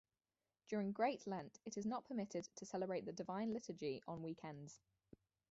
During 0.67 0.93
Great 0.93 1.27
Lent 1.27 1.59
it 1.63 1.77
is 1.77 1.85
not 1.85 2.05
permitted 2.05 2.49
to 2.55 2.65
celebrate 2.65 3.05
the 3.05 3.11
Divine 3.13 3.53
Liturgy 3.53 4.01
on 4.07 4.23
weekdays. 4.23 4.79